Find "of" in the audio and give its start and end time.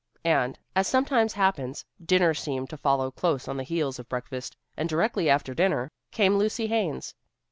3.99-4.09